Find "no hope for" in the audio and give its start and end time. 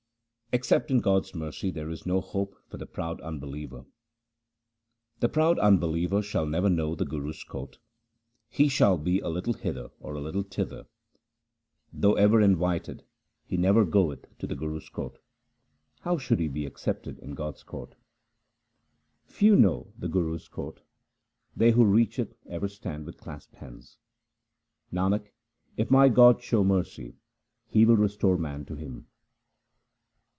2.05-2.75